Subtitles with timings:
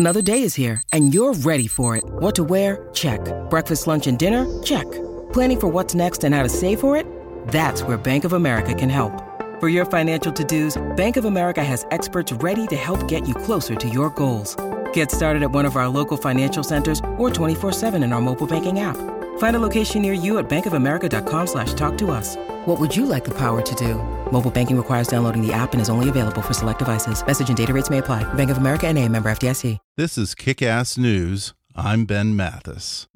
[0.00, 2.04] Another day is here, and you're ready for it.
[2.08, 2.88] What to wear?
[2.94, 3.20] Check.
[3.50, 4.46] Breakfast, lunch, and dinner?
[4.62, 4.90] Check.
[5.34, 7.04] Planning for what's next and how to save for it?
[7.48, 9.12] That's where Bank of America can help.
[9.60, 13.34] For your financial to dos, Bank of America has experts ready to help get you
[13.34, 14.56] closer to your goals.
[14.94, 18.80] Get started at one of our local financial centers or 24-7 in our mobile banking
[18.80, 18.96] app.
[19.38, 22.36] Find a location near you at bankofamerica.com slash talk to us.
[22.64, 23.96] What would you like the power to do?
[24.32, 27.22] Mobile banking requires downloading the app and is only available for select devices.
[27.26, 28.24] Message and data rates may apply.
[28.34, 29.76] Bank of America and a member FDIC.
[29.98, 31.52] This is Kick Ass News.
[31.76, 33.06] I'm Ben Mathis.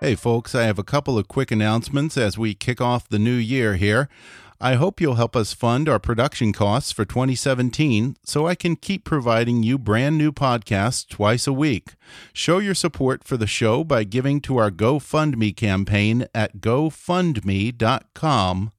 [0.00, 3.34] Hey, folks, I have a couple of quick announcements as we kick off the new
[3.34, 4.08] year here.
[4.60, 9.04] I hope you'll help us fund our production costs for 2017 so I can keep
[9.04, 11.94] providing you brand new podcasts twice a week.
[12.32, 17.72] Show your support for the show by giving to our GoFundMe campaign at gofundme.com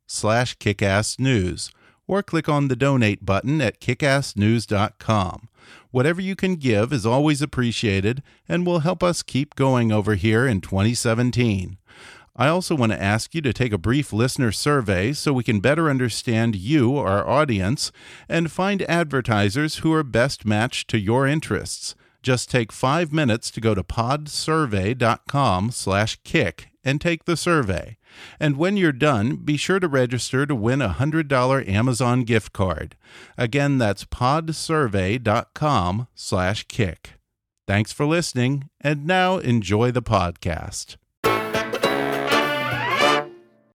[0.05, 1.72] slash kickassnews
[2.07, 5.47] or click on the donate button at kickassnews.com.
[5.91, 10.45] Whatever you can give is always appreciated and will help us keep going over here
[10.45, 11.77] in 2017.
[12.39, 15.59] I also want to ask you to take a brief listener survey so we can
[15.59, 17.91] better understand you, our audience,
[18.29, 21.95] and find advertisers who are best matched to your interests.
[22.23, 27.97] Just take five minutes to go to podsurvey.com slash kick and take the survey.
[28.39, 32.95] And when you're done, be sure to register to win a $100 Amazon gift card.
[33.37, 37.15] Again, that's podsurvey.com slash kick.
[37.67, 40.95] Thanks for listening, and now enjoy the podcast.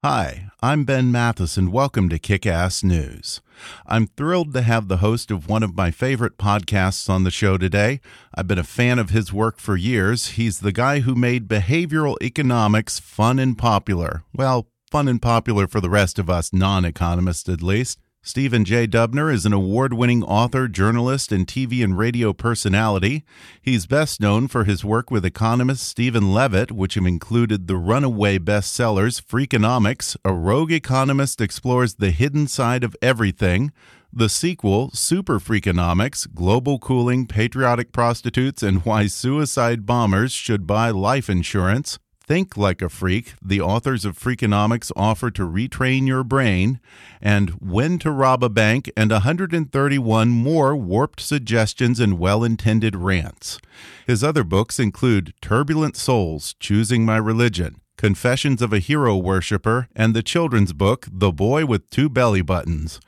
[0.06, 3.40] Hi, I'm Ben Mathis, and welcome to Kick Ass News.
[3.86, 7.56] I'm thrilled to have the host of one of my favorite podcasts on the show
[7.56, 8.02] today.
[8.34, 10.32] I've been a fan of his work for years.
[10.32, 14.24] He's the guy who made behavioral economics fun and popular.
[14.34, 17.98] Well, fun and popular for the rest of us non economists, at least.
[18.26, 18.86] Stephen J.
[18.86, 23.22] Dubner is an award winning author, journalist, and TV and radio personality.
[23.60, 28.38] He's best known for his work with economist Steven Levitt, which have included the runaway
[28.38, 33.72] bestsellers Freakonomics, A Rogue Economist Explores the Hidden Side of Everything,
[34.10, 41.28] the sequel, Super Freakonomics Global Cooling, Patriotic Prostitutes, and Why Suicide Bombers Should Buy Life
[41.28, 41.98] Insurance.
[42.26, 46.80] Think Like a Freak, the authors of Freakonomics offer to retrain your brain,
[47.20, 53.58] and When to Rob a Bank, and 131 more warped suggestions and well intended rants.
[54.06, 60.14] His other books include Turbulent Souls, Choosing My Religion, Confessions of a Hero Worshipper, and
[60.14, 63.00] the children's book, The Boy with Two Belly Buttons.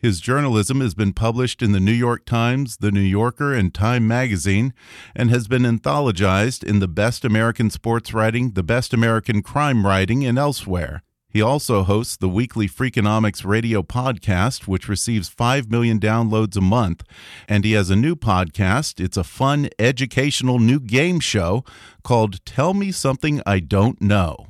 [0.00, 4.08] His journalism has been published in the New York Times, the New Yorker, and Time
[4.08, 4.72] magazine,
[5.14, 10.24] and has been anthologized in the Best American Sports Writing, the Best American Crime Writing,
[10.24, 11.02] and elsewhere.
[11.28, 17.04] He also hosts the weekly Freakonomics radio podcast, which receives 5 million downloads a month.
[17.46, 19.04] And he has a new podcast.
[19.04, 21.62] It's a fun, educational new game show
[22.02, 24.49] called Tell Me Something I Don't Know.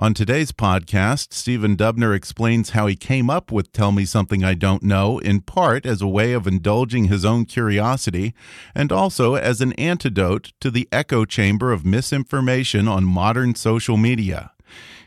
[0.00, 4.54] On today's podcast, Stephen Dubner explains how he came up with Tell Me Something I
[4.54, 8.32] Don't Know, in part as a way of indulging his own curiosity,
[8.74, 14.52] and also as an antidote to the echo chamber of misinformation on modern social media.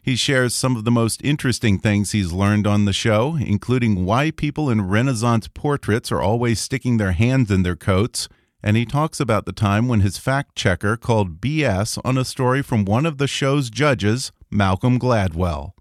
[0.04, 4.30] He shares some of the most interesting things he's learned on the show, including why
[4.30, 8.30] people in Renaissance portraits are always sticking their hands in their coats.
[8.64, 12.62] And he talks about the time when his fact checker called BS on a story
[12.62, 15.74] from one of the show's judges, Malcolm Gladwell.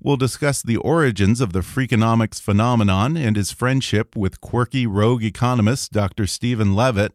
[0.00, 5.92] We'll discuss the origins of the Freakonomics phenomenon and his friendship with quirky rogue economist
[5.92, 6.26] Dr.
[6.26, 7.14] Steven Levitt.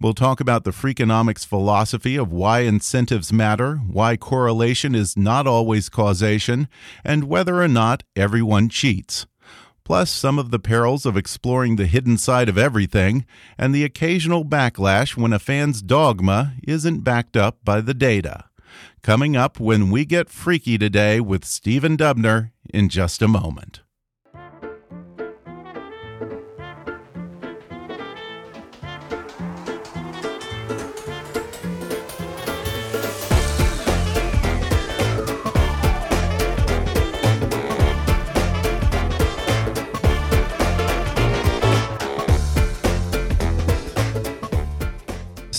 [0.00, 5.88] We'll talk about the Freakonomics philosophy of why incentives matter, why correlation is not always
[5.88, 6.68] causation,
[7.04, 9.26] and whether or not everyone cheats.
[9.86, 13.24] Plus, some of the perils of exploring the hidden side of everything,
[13.56, 18.46] and the occasional backlash when a fan's dogma isn't backed up by the data
[19.02, 23.82] coming up when we get freaky today with Stephen Dubner in just a moment.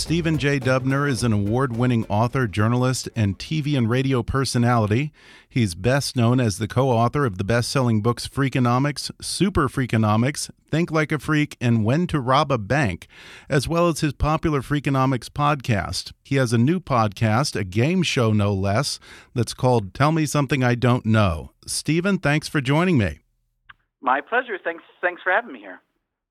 [0.08, 0.58] Stephen J.
[0.58, 5.12] Dubner is an award winning author, journalist, and TV and radio personality.
[5.50, 10.50] He's best known as the co author of the best selling books Freakonomics, Super Freakonomics,
[10.72, 13.08] Think Like a Freak, and When to Rob a Bank,
[13.50, 16.14] as well as his popular Freakonomics podcast.
[16.24, 19.02] He has a new podcast, a game show no less,
[19.36, 21.52] that's called Tell Me Something I Don't Know.
[21.66, 23.20] Stephen, thanks for joining me.
[24.00, 24.58] My pleasure.
[24.64, 25.82] Thanks, thanks for having me here.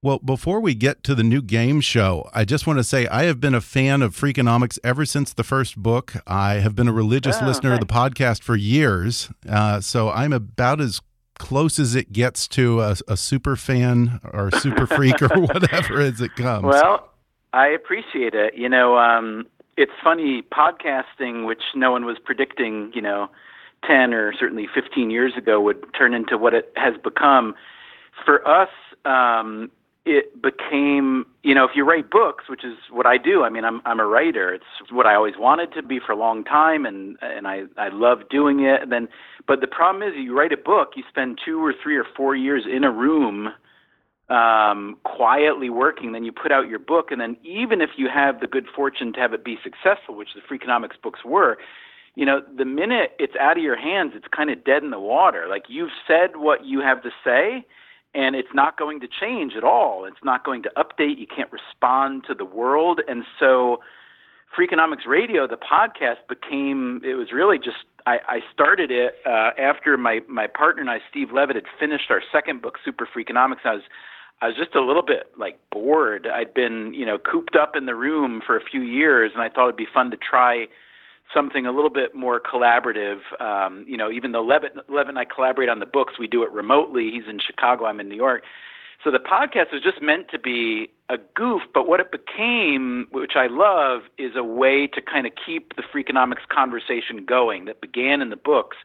[0.07, 3.25] Well, before we get to the new game show, I just want to say I
[3.25, 6.13] have been a fan of Freakonomics ever since the first book.
[6.29, 10.33] I have been a religious oh, listener of the podcast for years, uh, so I'm
[10.33, 11.03] about as
[11.41, 16.21] close as it gets to a, a super fan or super freak or whatever as
[16.21, 16.67] it comes.
[16.67, 17.11] Well,
[17.53, 18.55] I appreciate it.
[18.57, 19.45] You know, um,
[19.77, 22.93] it's funny podcasting, which no one was predicting.
[22.95, 23.29] You know,
[23.85, 27.57] ten or certainly fifteen years ago would turn into what it has become.
[28.25, 28.71] For us,
[29.05, 29.69] um,
[30.07, 33.65] it became you know if you write books which is what I do I mean
[33.65, 34.55] I'm I'm a writer.
[34.55, 37.89] It's what I always wanted to be for a long time and and I I
[37.89, 38.83] love doing it.
[38.83, 39.09] And then
[39.47, 42.37] but the problem is you write a book you spend 2 or 3 or 4
[42.37, 43.49] years in a room
[44.29, 48.41] um quietly working then you put out your book and then even if you have
[48.41, 51.59] the good fortune to have it be successful which the Freakonomics books were
[52.17, 55.01] you know the minute it's out of your hands it's kind of dead in the
[55.01, 55.47] water.
[55.49, 57.67] Like you've said what you have to say
[58.17, 60.07] and it's not going to change at all.
[60.07, 61.19] It's not going to update.
[61.19, 63.01] You can't respond to the world.
[63.07, 63.81] And so
[64.59, 69.99] Freakonomics Radio, the podcast became, it was really just, I, I started it uh, after
[69.99, 73.67] my, my partner and I, Steve Levitt, had finished our second book, Super Freakonomics.
[73.67, 73.83] I was,
[74.41, 76.27] I was just a little bit like bored.
[76.27, 79.51] I'd been, you know, cooped up in the room for a few years and I
[79.51, 80.69] thought it'd be fun to try
[81.35, 83.21] something a little bit more collaborative.
[83.41, 86.43] Um, you know, even though Levitt, Levitt and I collaborate on the books, we do
[86.43, 87.11] it remotely.
[87.11, 88.43] He's in Chicago, I'm in New York.
[89.05, 93.37] So the podcast was just meant to be a goof, but what it became, which
[93.37, 98.21] I love, is a way to kind of keep the Freakonomics conversation going that began
[98.21, 98.79] in the books,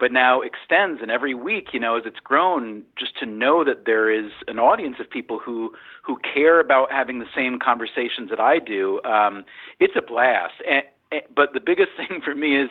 [0.00, 1.00] but now extends.
[1.00, 4.58] And every week, you know, as it's grown, just to know that there is an
[4.58, 9.44] audience of people who who care about having the same conversations that I do, um,
[9.78, 10.54] it's a blast.
[10.68, 10.82] And,
[11.34, 12.70] but the biggest thing for me is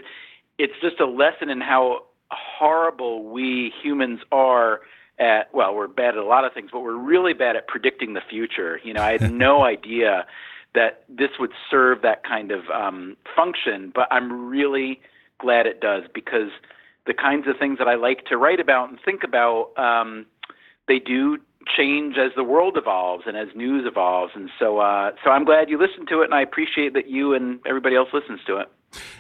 [0.58, 4.82] it's just a lesson in how horrible we humans are
[5.20, 8.14] at well we're bad at a lot of things but we're really bad at predicting
[8.14, 8.80] the future.
[8.84, 10.26] You know i had no idea
[10.74, 15.02] that this would serve that kind of um function but i'm really
[15.40, 16.50] glad it does because
[17.06, 20.26] the kinds of things that i like to write about and think about um
[20.88, 21.38] they do
[21.78, 24.34] change as the world evolves and as news evolves.
[24.36, 27.34] And so, uh, so I'm glad you listened to it, and I appreciate that you
[27.34, 28.68] and everybody else listens to it.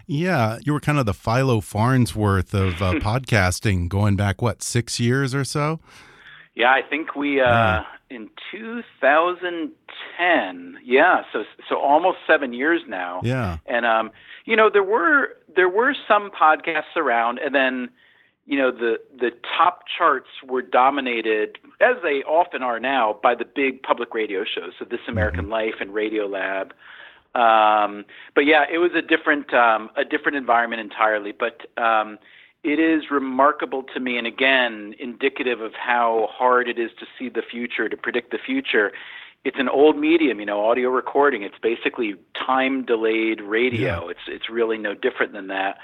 [0.06, 5.00] Yeah, you were kind of the Philo Farnsworth of uh, podcasting, going back what six
[5.00, 5.80] years or so.
[6.56, 7.84] Yeah, I think we uh, yeah.
[8.10, 10.78] in 2010.
[10.84, 13.22] Yeah, so so almost seven years now.
[13.24, 14.12] Yeah, and um,
[14.46, 17.90] you know there were there were some podcasts around, and then
[18.46, 23.46] you know the the top charts were dominated as they often are now by the
[23.46, 24.74] big public radio shows.
[24.80, 25.52] So this american mm-hmm.
[25.52, 26.74] life and radio lab.
[27.36, 28.06] Um
[28.36, 31.32] but yeah it was a different um a different environment entirely.
[31.32, 32.18] But um
[32.64, 37.30] it is remarkable to me and again indicative of how hard it is to see
[37.30, 38.92] the future to predict the future.
[39.44, 41.44] It's an old medium you know audio recording.
[41.44, 44.06] It's basically time delayed radio.
[44.06, 44.12] Yeah.
[44.12, 45.78] it's it's really no different than that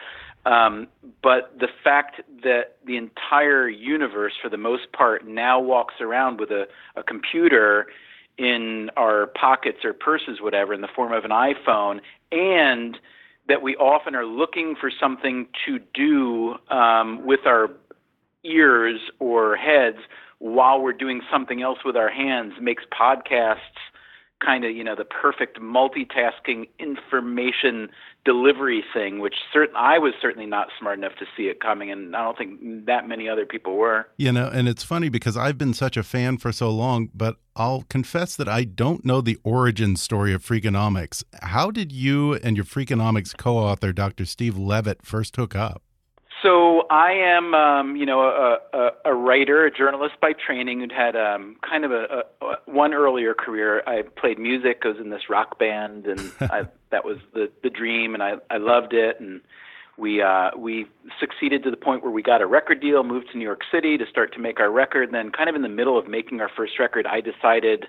[0.46, 0.88] um,
[1.22, 6.52] but the fact that the entire universe, for the most part, now walks around with
[6.52, 6.66] a,
[6.96, 7.88] a computer
[8.38, 12.00] in our pockets or purses, whatever, in the form of an iPhone,
[12.32, 12.98] and
[13.48, 17.70] that we often are looking for something to do um, with our
[18.44, 19.98] ears or heads
[20.40, 23.58] while we're doing something else with our hands makes podcasts
[24.44, 27.90] kind of you know the perfect multitasking information
[28.24, 32.16] delivery thing which certain I was certainly not smart enough to see it coming and
[32.16, 35.58] I don't think that many other people were you know and it's funny because I've
[35.58, 39.40] been such a fan for so long but I'll confess that I don't know the
[39.44, 44.26] origin story of Freakonomics how did you and your Freakonomics co-author Dr.
[44.26, 45.82] Steve Levitt first hook up
[46.44, 50.92] so I am, um, you know, a, a, a writer, a journalist by training, who'd
[50.92, 53.82] had um, kind of a, a one earlier career.
[53.88, 54.82] I played music.
[54.84, 58.36] I was in this rock band, and I, that was the the dream, and I
[58.50, 59.20] I loved it.
[59.20, 59.42] And
[59.98, 60.86] we uh, we
[61.20, 63.98] succeeded to the point where we got a record deal, moved to New York City
[63.98, 65.06] to start to make our record.
[65.06, 67.88] And then, kind of in the middle of making our first record, I decided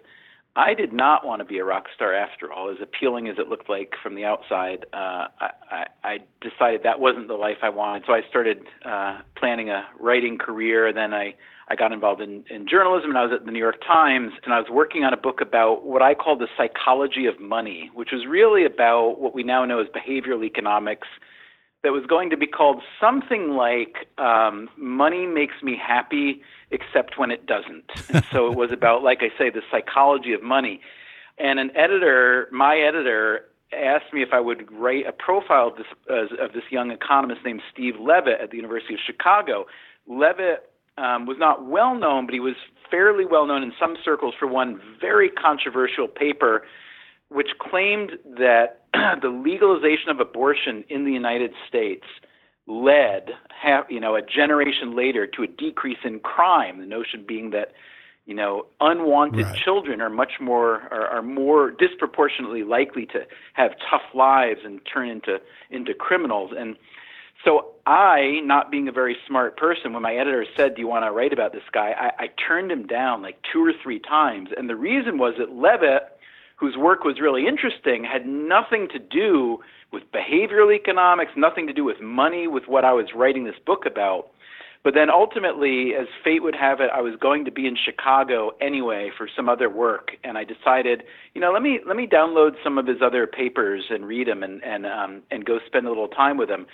[0.57, 2.69] I did not want to be a rock star after all.
[2.71, 7.28] As appealing as it looked like from the outside, uh, I, I decided that wasn't
[7.28, 8.02] the life I wanted.
[8.07, 10.93] So I started uh, planning a writing career.
[10.93, 11.35] Then I,
[11.69, 14.52] I got involved in, in journalism, and I was at the New York Times, and
[14.52, 18.09] I was working on a book about what I call the psychology of money, which
[18.11, 21.07] was really about what we now know as behavioral economics
[21.85, 27.30] that was going to be called something like um, Money Makes Me Happy, except when
[27.30, 27.90] it doesn't.
[28.32, 30.80] So it was about, like I say, the psychology of money.
[31.38, 35.87] And an editor, my editor, asked me if I would write a profile of this,
[36.10, 39.66] uh, of this young economist named Steve Levitt at the University of Chicago.
[40.06, 42.56] Levitt um, was not well known, but he was
[42.90, 46.64] fairly well known in some circles for one very controversial paper
[47.30, 48.84] which claimed that
[49.22, 52.04] the legalization of abortion in the United States
[52.68, 53.30] led,
[53.88, 56.78] you know, a generation later to a decrease in crime.
[56.78, 57.72] The notion being that,
[58.26, 59.56] you know, unwanted right.
[59.56, 65.08] children are much more are, are more disproportionately likely to have tough lives and turn
[65.08, 66.52] into into criminals.
[66.56, 66.76] And
[67.44, 71.04] so I, not being a very smart person, when my editor said, "Do you want
[71.06, 74.50] to write about this guy?" I, I turned him down like two or three times,
[74.56, 76.17] and the reason was that Levitt
[76.59, 79.59] whose work was really interesting, had nothing to do
[79.93, 83.85] with behavioral economics, nothing to do with money, with what I was writing this book
[83.87, 84.31] about.
[84.85, 88.53] But then ultimately, as fate would have it, I was going to be in Chicago
[88.61, 91.03] anyway for some other work, and I decided,
[91.35, 94.43] you know, let me let me download some of his other papers and read them,
[94.43, 96.67] and and um, and go spend a little time with him.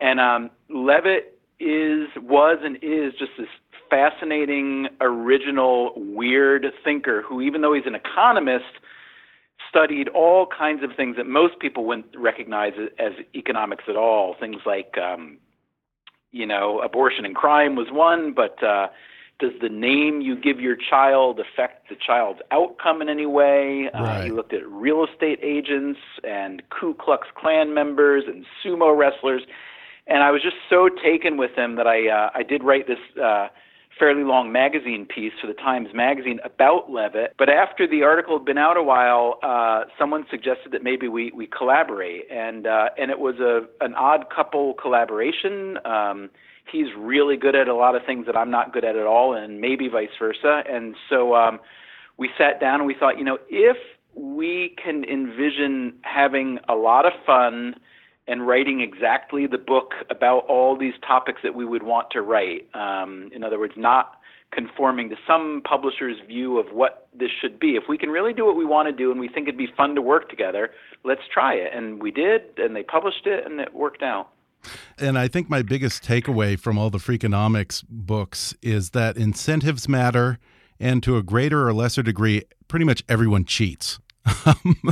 [0.00, 3.48] And um, Levitt is was and is just this
[3.90, 8.64] fascinating, original, weird thinker who, even though he's an economist,
[9.72, 14.36] studied all kinds of things that most people wouldn't recognize as economics at all.
[14.38, 15.38] Things like, um,
[16.30, 18.88] you know, abortion and crime was one, but uh,
[19.38, 23.88] does the name you give your child affect the child's outcome in any way?
[23.94, 24.20] Right.
[24.20, 29.42] Uh, he looked at real estate agents and Ku Klux Klan members and sumo wrestlers,
[30.06, 32.98] and I was just so taken with him that I uh, I did write this.
[33.20, 33.48] Uh,
[33.98, 37.34] fairly long magazine piece for the Times Magazine about Levitt.
[37.38, 41.32] But after the article had been out a while, uh, someone suggested that maybe we,
[41.34, 45.78] we collaborate, and uh, and it was a an odd couple collaboration.
[45.84, 46.30] Um,
[46.70, 49.34] he's really good at a lot of things that I'm not good at at all,
[49.34, 50.62] and maybe vice versa.
[50.68, 51.60] And so um,
[52.16, 53.76] we sat down and we thought, you know, if
[54.14, 57.74] we can envision having a lot of fun
[58.32, 62.66] and writing exactly the book about all these topics that we would want to write.
[62.72, 64.14] Um, in other words, not
[64.50, 67.76] conforming to some publisher's view of what this should be.
[67.76, 69.68] If we can really do what we want to do and we think it'd be
[69.76, 70.70] fun to work together,
[71.04, 71.72] let's try it.
[71.74, 74.30] And we did, and they published it, and it worked out.
[74.98, 80.38] And I think my biggest takeaway from all the Freakonomics books is that incentives matter,
[80.80, 83.98] and to a greater or lesser degree, pretty much everyone cheats.
[84.24, 84.76] Um,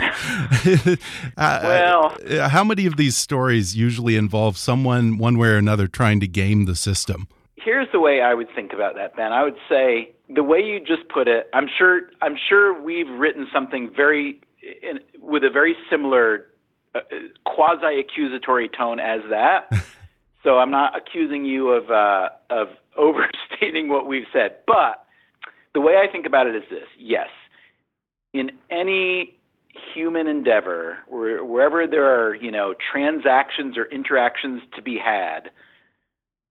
[1.37, 5.87] uh, well, uh, how many of these stories usually involve someone, one way or another,
[5.87, 7.29] trying to game the system?
[7.57, 9.33] Here's the way I would think about that, Ben.
[9.33, 11.49] I would say the way you just put it.
[11.53, 12.03] I'm sure.
[12.23, 14.41] I'm sure we've written something very
[14.83, 16.47] in, with a very similar
[16.95, 17.01] uh,
[17.45, 19.71] quasi-accusatory tone as that.
[20.43, 25.05] so I'm not accusing you of uh, of overstating what we've said, but
[25.75, 27.29] the way I think about it is this: yes,
[28.33, 29.37] in any
[29.95, 35.51] human endeavor, wherever there are, you know, transactions or interactions to be had,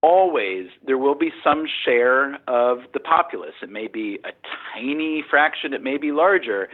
[0.01, 3.55] always there will be some share of the populace.
[3.61, 4.31] It may be a
[4.73, 6.69] tiny fraction, it may be larger,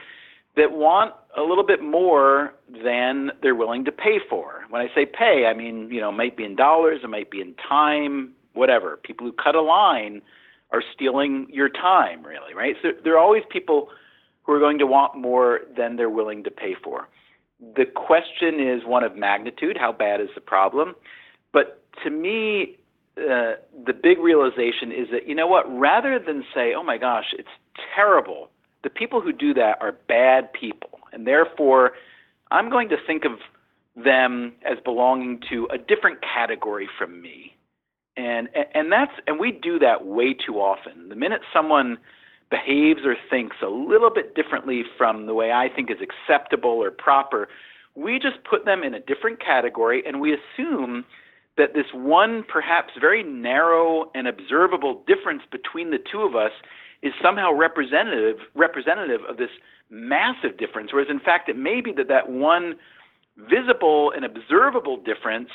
[0.56, 4.62] that want a little bit more than they're willing to pay for.
[4.70, 7.30] When I say pay, I mean, you know, it might be in dollars, it might
[7.30, 8.98] be in time, whatever.
[8.98, 10.22] People who cut a line
[10.72, 12.76] are stealing your time, really, right?
[12.82, 13.90] So there are always people
[14.46, 17.08] who are going to want more than they're willing to pay for.
[17.75, 20.96] The question is one of magnitude how bad is the problem?
[21.54, 22.78] But to me,
[23.18, 27.34] uh, the big realization is that, you know what, rather than say, oh my gosh,
[27.38, 27.48] it's
[27.96, 28.50] terrible,
[28.84, 31.00] the people who do that are bad people.
[31.12, 31.94] And therefore,
[32.52, 33.40] I'm going to think of
[33.96, 37.56] them as belonging to a different category from me.
[38.18, 41.10] And, and that's and we do that way too often.
[41.10, 41.98] The minute someone
[42.50, 46.92] behaves or thinks a little bit differently from the way I think is acceptable or
[46.92, 47.48] proper,
[47.96, 51.06] we just put them in a different category and we assume
[51.58, 56.52] that this one perhaps very narrow and observable difference between the two of us
[57.02, 59.50] is somehow representative representative of this
[59.90, 62.75] massive difference whereas in fact it may be that that one
[63.38, 65.50] visible and observable difference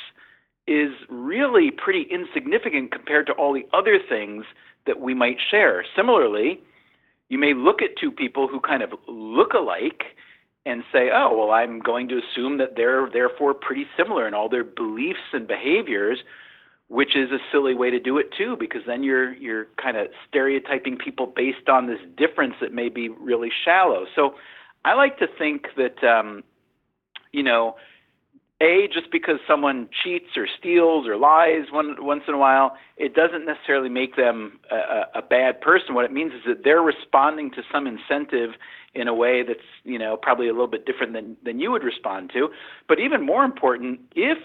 [0.67, 4.45] is really pretty insignificant compared to all the other things
[4.87, 5.85] that we might share.
[5.97, 6.61] Similarly
[7.31, 10.03] you may look at two people who kind of look alike
[10.67, 14.51] and say, oh, well, I'm going to assume that they're therefore pretty similar in all
[14.51, 16.19] their beliefs and behaviors,
[16.89, 20.09] which is a silly way to do it too, because then you're you're kind of
[20.29, 24.05] stereotyping people based on this difference that may be really shallow.
[24.15, 24.35] So
[24.85, 26.43] I like to think that um,
[27.33, 27.77] you know,
[28.61, 33.15] a just because someone cheats or steals or lies one, once in a while, it
[33.15, 35.95] doesn't necessarily make them a, a bad person.
[35.95, 38.51] What it means is that they're responding to some incentive
[38.95, 41.85] in a way that's you know probably a little bit different than than you would
[41.85, 42.49] respond to.
[42.89, 44.39] But even more important, if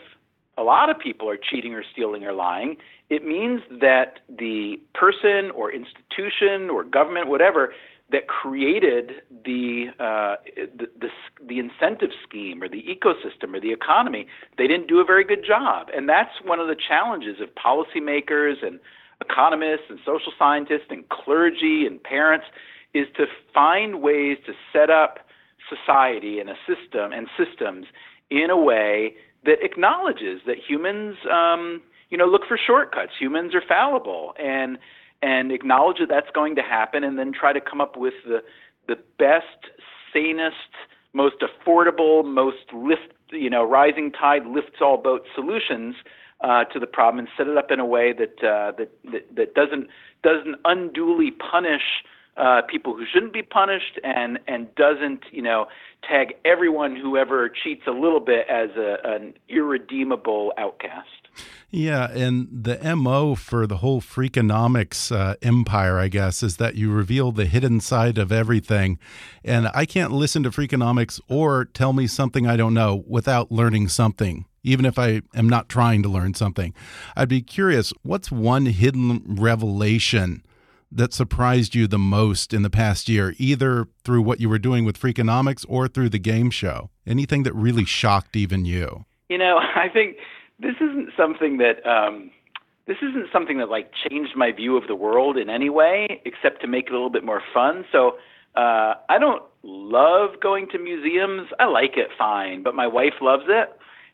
[0.58, 2.78] a lot of people are cheating or stealing or lying,
[3.10, 7.74] it means that the person or institution or government, whatever,
[8.12, 11.08] that created the, uh, the, the
[11.48, 15.44] the incentive scheme or the ecosystem or the economy, they didn't do a very good
[15.46, 18.80] job, and that's one of the challenges of policymakers and
[19.22, 22.46] economists and social scientists and clergy and parents
[22.94, 25.20] is to find ways to set up
[25.70, 27.88] society and a system and systems
[28.30, 33.12] in a way that acknowledges that humans, um, you know, look for shortcuts.
[33.20, 34.78] Humans are fallible, and
[35.26, 38.44] and acknowledge that that's going to happen, and then try to come up with the
[38.88, 39.74] the best,
[40.14, 40.72] sanest,
[41.14, 45.96] most affordable, most lift, you know, rising tide lifts all boats solutions
[46.42, 49.36] uh, to the problem, and set it up in a way that uh, that, that
[49.36, 49.88] that doesn't
[50.22, 52.04] doesn't unduly punish
[52.38, 55.66] uh, people who shouldn't be punished and and doesn't you know
[56.08, 61.25] tag everyone who ever cheats a little bit as a, an irredeemable outcast.
[61.70, 66.92] Yeah, and the MO for the whole Freakonomics uh, empire, I guess, is that you
[66.92, 68.98] reveal the hidden side of everything.
[69.44, 73.90] And I can't listen to Freakonomics or tell me something I don't know without learning
[73.90, 76.74] something, even if I am not trying to learn something.
[77.16, 80.44] I'd be curious what's one hidden revelation
[80.92, 84.86] that surprised you the most in the past year, either through what you were doing
[84.86, 86.90] with Freakonomics or through the game show?
[87.06, 89.06] Anything that really shocked even you?
[89.30, 90.18] You know, I think
[90.60, 92.32] this isn't something that um,
[92.88, 96.62] this isn't something that like changed my view of the world in any way, except
[96.62, 97.86] to make it a little bit more fun.
[97.92, 98.18] So
[98.56, 101.50] uh, I don't love going to museums.
[101.60, 103.70] I like it fine, but my wife loves it,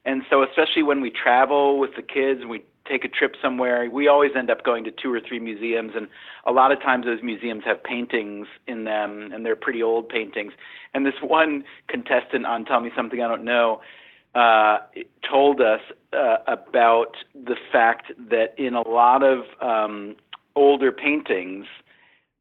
[0.05, 3.89] and so especially when we travel with the kids and we take a trip somewhere,
[3.89, 6.07] we always end up going to two or three museums, and
[6.47, 10.53] a lot of times those museums have paintings in them, and they're pretty old paintings.
[10.93, 13.81] And this one contestant on Tell Me Something I Don't Know
[14.33, 14.79] uh,
[15.29, 15.81] told us
[16.13, 20.15] uh, about the fact that in a lot of um,
[20.55, 21.65] older paintings,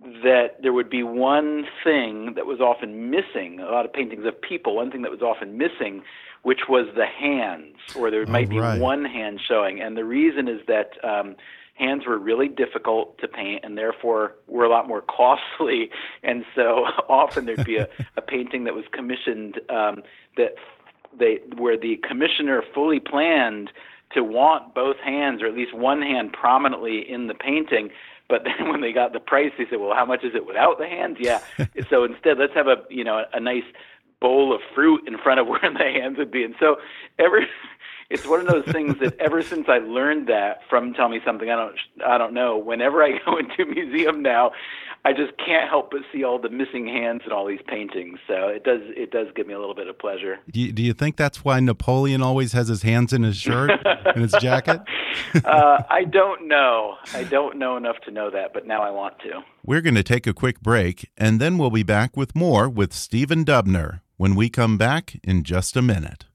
[0.00, 3.60] that there would be one thing that was often missing.
[3.60, 6.02] A lot of paintings of people, one thing that was often missing,
[6.42, 8.76] which was the hands, or there might right.
[8.76, 9.80] be one hand showing.
[9.80, 11.36] And the reason is that um,
[11.74, 15.90] hands were really difficult to paint and therefore were a lot more costly.
[16.22, 20.02] And so often there'd be a, a painting that was commissioned um,
[20.36, 20.54] that
[21.18, 23.70] they where the commissioner fully planned
[24.12, 27.90] to want both hands or at least one hand prominently in the painting
[28.28, 30.78] but then when they got the price they said well how much is it without
[30.78, 31.16] the hands?
[31.20, 31.40] Yeah.
[31.88, 33.64] So instead let's have a you know a nice
[34.20, 36.44] bowl of fruit in front of where the hands would be.
[36.44, 36.76] And so
[37.18, 37.46] every
[38.10, 41.50] it's one of those things that ever since I learned that from Tell Me Something
[41.50, 42.58] I don't I don't know.
[42.58, 44.52] Whenever I go into a museum now,
[45.04, 48.18] I just can't help but see all the missing hands in all these paintings.
[48.28, 50.38] So it does it does give me a little bit of pleasure.
[50.50, 53.70] Do you, do you think that's why Napoleon always has his hands in his shirt
[53.84, 54.82] and his jacket?
[55.44, 56.96] uh, I don't know.
[57.14, 59.42] I don't know enough to know that, but now I want to.
[59.64, 62.92] We're going to take a quick break, and then we'll be back with more with
[62.92, 66.26] Stephen Dubner when we come back in just a minute.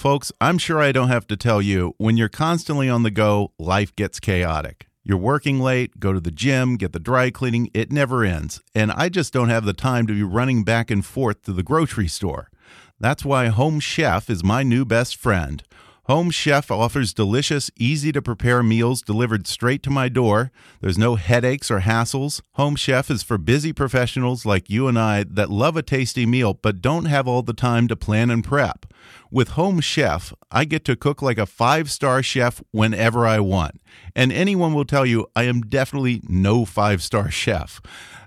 [0.00, 3.52] Folks, I'm sure I don't have to tell you, when you're constantly on the go,
[3.58, 4.86] life gets chaotic.
[5.04, 8.62] You're working late, go to the gym, get the dry cleaning, it never ends.
[8.74, 11.62] And I just don't have the time to be running back and forth to the
[11.62, 12.50] grocery store.
[12.98, 15.62] That's why Home Chef is my new best friend.
[16.04, 20.50] Home Chef offers delicious, easy to prepare meals delivered straight to my door.
[20.80, 22.40] There's no headaches or hassles.
[22.52, 26.54] Home Chef is for busy professionals like you and I that love a tasty meal
[26.54, 28.86] but don't have all the time to plan and prep.
[29.30, 33.80] With Home Chef, I get to cook like a five star chef whenever I want.
[34.14, 37.80] And anyone will tell you I am definitely no five star chef.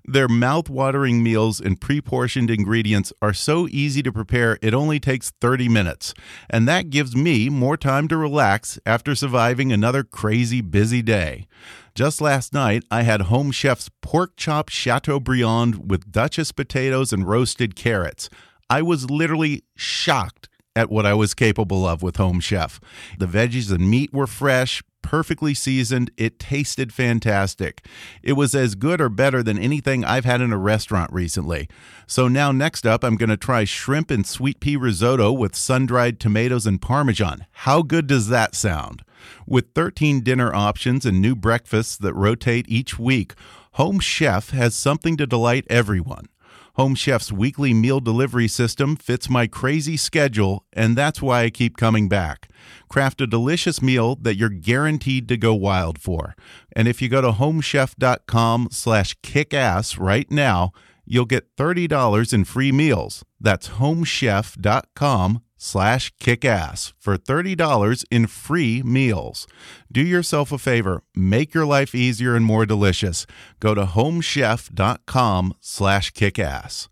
[0.05, 5.69] Their mouth-watering meals and pre-portioned ingredients are so easy to prepare it only takes 30
[5.69, 6.13] minutes.
[6.49, 11.47] And that gives me more time to relax after surviving another crazy busy day.
[11.95, 17.75] Just last night, I had Home Chef's pork chop Chateaubriand with Duchess potatoes and roasted
[17.75, 18.29] carrots.
[18.69, 22.79] I was literally shocked at what I was capable of with Home Chef.
[23.17, 26.09] The veggies and meat were fresh, perfectly seasoned.
[26.17, 27.85] It tasted fantastic.
[28.23, 31.69] It was as good or better than anything I've had in a restaurant recently.
[32.07, 35.85] So now, next up, I'm going to try shrimp and sweet pea risotto with sun
[35.85, 37.45] dried tomatoes and parmesan.
[37.51, 39.03] How good does that sound?
[39.45, 43.35] With 13 dinner options and new breakfasts that rotate each week,
[43.73, 46.27] Home Chef has something to delight everyone.
[46.75, 51.77] Home Chef's weekly meal delivery system fits my crazy schedule, and that's why I keep
[51.77, 52.49] coming back.
[52.89, 56.35] Craft a delicious meal that you're guaranteed to go wild for.
[56.75, 60.71] And if you go to homechef.com slash kickass right now,
[61.05, 63.23] you'll get $30 in free meals.
[63.39, 69.47] That's homechef.com slash kickass for $30 in free meals.
[69.89, 71.03] Do yourself a favor.
[71.15, 73.25] Make your life easier and more delicious.
[73.61, 76.89] Go to homechef.com slash kickass.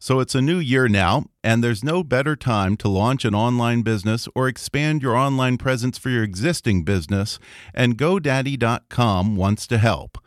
[0.00, 3.82] So it's a new year now, and there's no better time to launch an online
[3.82, 7.38] business or expand your online presence for your existing business,
[7.74, 10.18] and GoDaddy.com wants to help.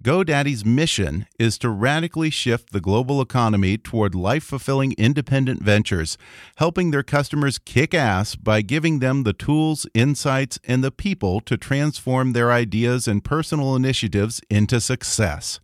[0.00, 6.16] GoDaddy's mission is to radically shift the global economy toward life fulfilling independent ventures,
[6.58, 11.56] helping their customers kick ass by giving them the tools, insights, and the people to
[11.56, 15.58] transform their ideas and personal initiatives into success.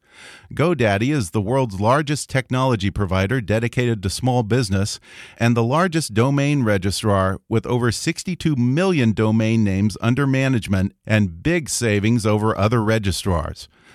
[0.53, 4.99] GoDaddy is the world's largest technology provider dedicated to small business
[5.38, 11.68] and the largest domain registrar with over 62 million domain names under management and big
[11.68, 13.68] savings over other registrars.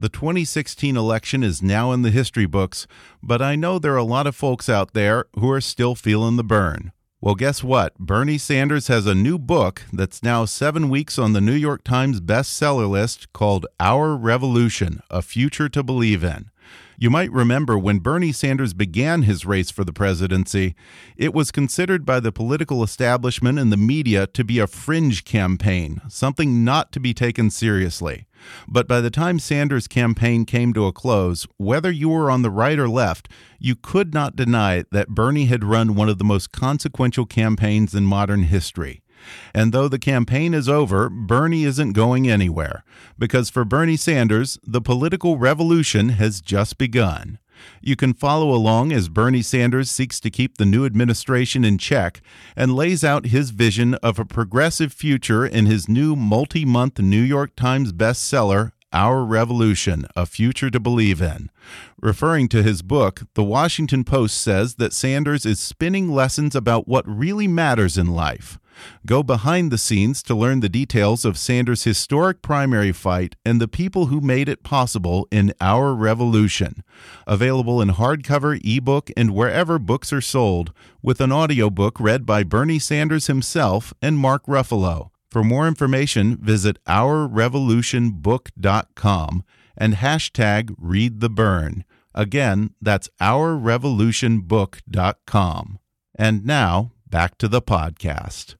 [0.00, 2.86] The 2016 election is now in the history books,
[3.20, 6.36] but I know there are a lot of folks out there who are still feeling
[6.36, 6.92] the burn.
[7.20, 7.98] Well, guess what?
[7.98, 12.20] Bernie Sanders has a new book that's now seven weeks on the New York Times
[12.20, 16.52] bestseller list called Our Revolution A Future to Believe in.
[16.96, 20.76] You might remember when Bernie Sanders began his race for the presidency,
[21.16, 26.00] it was considered by the political establishment and the media to be a fringe campaign,
[26.08, 28.27] something not to be taken seriously.
[28.66, 32.50] But by the time Sanders' campaign came to a close, whether you were on the
[32.50, 36.52] right or left, you could not deny that Bernie had run one of the most
[36.52, 39.02] consequential campaigns in modern history.
[39.52, 42.84] And though the campaign is over, Bernie isn't going anywhere.
[43.18, 47.38] Because for Bernie Sanders, the political revolution has just begun.
[47.80, 52.20] You can follow along as Bernie Sanders seeks to keep the new administration in check
[52.56, 57.22] and lays out his vision of a progressive future in his new multi month New
[57.22, 61.50] York Times bestseller, Our Revolution A Future to Believe in.
[62.00, 67.08] Referring to his book, The Washington Post says that Sanders is spinning lessons about what
[67.08, 68.58] really matters in life.
[69.06, 73.68] Go behind the scenes to learn the details of Sanders' historic primary fight and the
[73.68, 76.82] people who made it possible in Our Revolution.
[77.26, 82.78] Available in hardcover, ebook, and wherever books are sold, with an audiobook read by Bernie
[82.78, 85.10] Sanders himself and Mark Ruffalo.
[85.30, 89.44] For more information, visit OurRevolutionBook.com
[89.76, 91.84] and hashtag Read the Bern.
[92.14, 95.78] Again, that's OurRevolutionBook.com.
[96.18, 98.56] And now, back to the podcast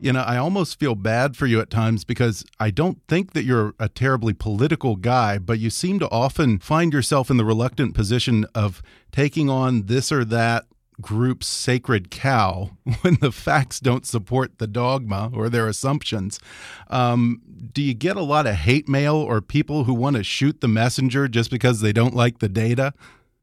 [0.00, 3.44] you know, I almost feel bad for you at times because I don't think that
[3.44, 7.94] you're a terribly political guy, but you seem to often find yourself in the reluctant
[7.94, 8.82] position of
[9.12, 10.66] taking on this or that
[11.00, 12.70] group's sacred cow
[13.02, 16.40] when the facts don't support the dogma or their assumptions.
[16.88, 20.60] Um, do you get a lot of hate mail or people who want to shoot
[20.60, 22.94] the messenger just because they don't like the data?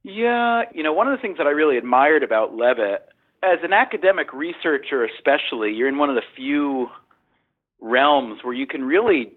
[0.04, 3.10] Yeah, you know, one of the things that I really admired about Levitt
[3.46, 6.88] as an academic researcher, especially, you're in one of the few
[7.80, 9.32] realms where you can really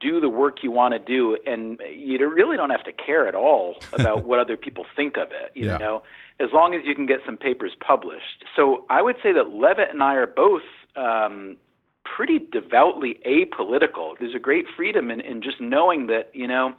[0.00, 3.34] do the work you want to do, and you really don't have to care at
[3.34, 5.52] all about what other people think of it.
[5.54, 5.76] You yeah.
[5.76, 6.02] know,
[6.40, 8.44] as long as you can get some papers published.
[8.54, 10.62] So I would say that Levitt and I are both
[10.96, 11.56] um,
[12.04, 14.14] pretty devoutly apolitical.
[14.18, 16.74] There's a great freedom in, in just knowing that you know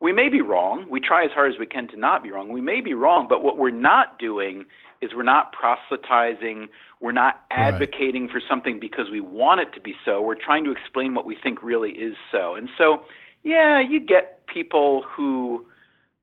[0.00, 0.86] we may be wrong.
[0.90, 2.52] We try as hard as we can to not be wrong.
[2.52, 4.66] We may be wrong, but what we're not doing
[5.00, 6.68] is we're not proselytizing.
[7.00, 8.32] We're not advocating right.
[8.32, 10.20] for something because we want it to be so.
[10.20, 12.54] We're trying to explain what we think really is so.
[12.54, 13.02] And so,
[13.42, 15.66] yeah, you get people who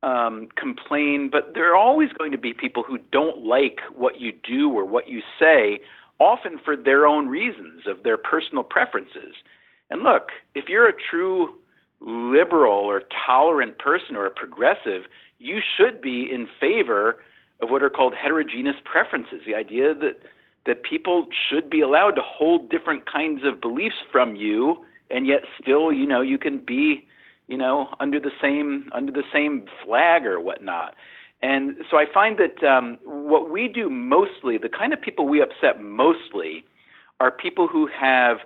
[0.03, 4.33] um, complain, but there are always going to be people who don't like what you
[4.47, 5.79] do or what you say,
[6.19, 9.35] often for their own reasons of their personal preferences.
[9.89, 11.55] And look, if you're a true
[12.05, 15.03] liberal or tolerant person or a progressive,
[15.39, 17.17] you should be in favor
[17.61, 19.41] of what are called heterogeneous preferences.
[19.45, 20.19] The idea that
[20.65, 25.41] that people should be allowed to hold different kinds of beliefs from you, and yet
[25.61, 27.05] still, you know, you can be,
[27.47, 30.95] you know, under the same under the same flag or whatnot.
[31.41, 35.41] And so I find that um, what we do mostly, the kind of people we
[35.41, 36.63] upset mostly,
[37.19, 38.37] are people who have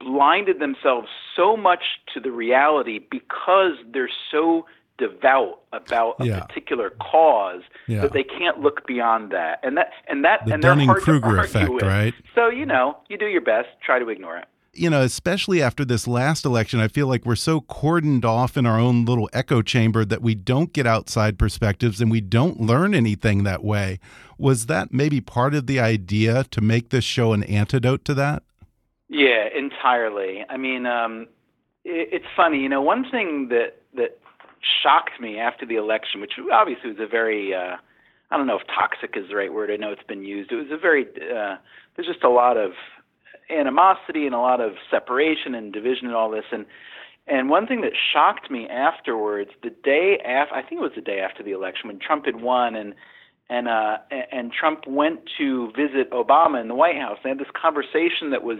[0.00, 1.82] blinded themselves so much
[2.14, 4.66] to the reality because they're so
[4.98, 6.40] devout about a yeah.
[6.40, 8.00] particular cause yeah.
[8.00, 9.60] that they can't look beyond that.
[9.62, 11.82] And that and that the and Dunning Kruger effect, with.
[11.82, 12.14] right?
[12.34, 14.46] So you know, you do your best, try to ignore it.
[14.72, 18.66] You know, especially after this last election, I feel like we're so cordoned off in
[18.66, 22.94] our own little echo chamber that we don't get outside perspectives and we don't learn
[22.94, 23.98] anything that way.
[24.36, 28.42] Was that maybe part of the idea to make this show an antidote to that?
[29.08, 30.44] Yeah, entirely.
[30.48, 31.28] I mean, um,
[31.84, 32.58] it, it's funny.
[32.58, 34.18] You know, one thing that that
[34.82, 37.76] shocked me after the election, which obviously was a very uh,
[38.30, 39.70] I don't know if toxic is the right word.
[39.70, 40.50] I know it's been used.
[40.50, 41.56] It was a very uh,
[41.94, 42.72] there's just a lot of
[43.48, 46.66] animosity and a lot of separation and division and all this and
[47.28, 51.00] and one thing that shocked me afterwards, the day after, I think it was the
[51.00, 52.94] day after the election when Trump had won, and
[53.50, 53.98] and uh,
[54.30, 57.18] and Trump went to visit Obama in the White House.
[57.22, 58.58] They had this conversation that was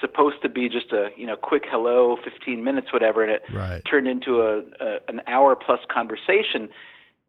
[0.00, 3.82] supposed to be just a you know quick hello, 15 minutes, whatever, and it right.
[3.88, 6.68] turned into a, a an hour plus conversation.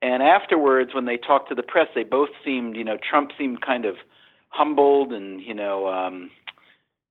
[0.02, 3.62] And afterwards, when they talked to the press, they both seemed you know Trump seemed
[3.62, 3.96] kind of
[4.50, 6.32] humbled and you know um,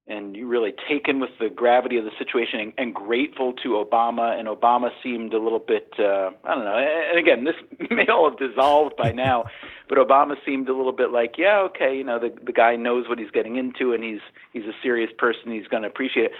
[0.06, 4.38] and you really taken with the gravity of the situation and, and grateful to Obama.
[4.38, 6.76] And Obama seemed a little bit, uh, I don't know.
[6.76, 9.44] And again, this may all have dissolved by now,
[9.88, 13.08] but Obama seemed a little bit like, yeah, okay, you know, the the guy knows
[13.08, 14.20] what he's getting into, and he's
[14.52, 15.52] he's a serious person.
[15.52, 16.32] He's going to appreciate it.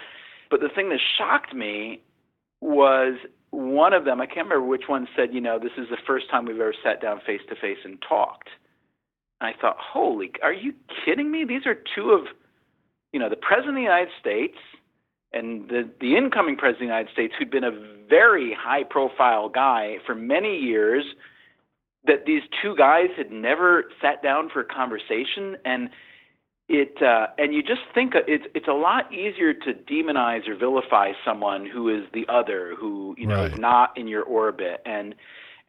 [0.51, 2.03] But the thing that shocked me
[2.61, 3.15] was
[3.51, 4.21] one of them.
[4.21, 6.75] I can't remember which one said, you know, this is the first time we've ever
[6.83, 8.49] sat down face to face and talked.
[9.41, 10.75] And I thought, holy, are you
[11.05, 11.45] kidding me?
[11.45, 12.27] These are two of
[13.15, 14.59] you know, the president of the United States
[15.33, 17.71] and the, the incoming president of the United States, who'd been a
[18.11, 21.05] very high profile guy for many years,
[22.07, 25.91] that these two guys had never sat down for a conversation and
[26.69, 31.13] it uh, and you just think it's it's a lot easier to demonize or vilify
[31.25, 33.53] someone who is the other who you know right.
[33.53, 35.15] is not in your orbit and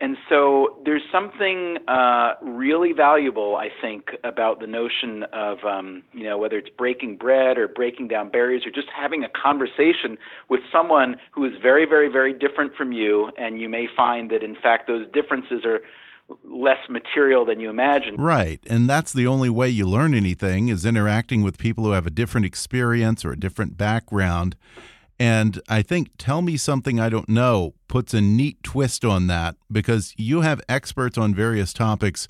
[0.02, 6.26] and so there's something uh, really valuable, I think, about the notion of, um, you
[6.26, 10.18] know, whether it's breaking bread or breaking down barriers or just having a conversation
[10.50, 13.32] with someone who is very, very, very different from you.
[13.38, 15.80] And you may find that, in fact, those differences are
[16.44, 18.16] less material than you imagine.
[18.18, 18.60] Right.
[18.68, 22.12] And that's the only way you learn anything is interacting with people who have a
[22.12, 24.58] different experience or a different background.
[25.20, 29.56] And I think Tell Me Something I Don't Know puts a neat twist on that
[29.72, 32.28] because you have experts on various topics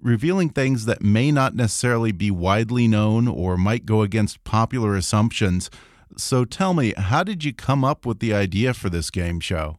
[0.00, 5.70] revealing things that may not necessarily be widely known or might go against popular assumptions.
[6.16, 9.78] So tell me, how did you come up with the idea for this game show?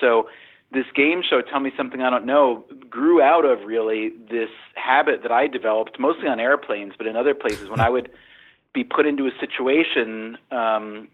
[0.00, 0.28] So,
[0.72, 5.22] this game show, Tell Me Something I Don't Know, grew out of really this habit
[5.22, 8.10] that I developed, mostly on airplanes, but in other places, when I would
[8.74, 11.08] be put into a situation um,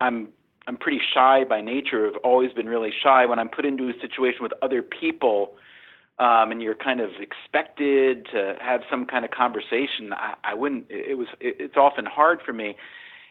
[0.00, 0.28] I'm
[0.66, 2.08] I'm pretty shy by nature.
[2.08, 3.24] I've always been really shy.
[3.26, 5.54] When I'm put into a situation with other people,
[6.18, 10.86] um, and you're kind of expected to have some kind of conversation, I, I wouldn't.
[10.90, 11.28] It was.
[11.40, 12.76] It, it's often hard for me.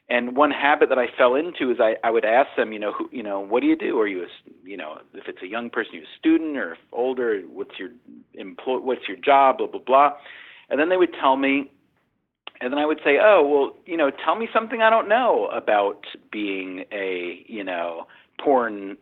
[0.08, 2.93] And one habit that I fell into is I, I would ask them, you know,
[2.93, 3.99] who, you know, what do you do?
[3.99, 4.28] Are you, a,
[4.63, 7.89] you know, if it's a young person, you're a student, or older, what's your
[8.36, 10.12] employ, what's your job, blah blah blah,
[10.69, 11.71] and then they would tell me,
[12.62, 15.48] and then I would say, "Oh, well, you know, tell me something I don't know
[15.48, 18.08] about being a, you know,
[18.39, 18.98] porn